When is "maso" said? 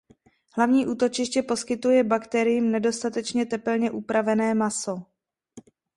4.53-5.03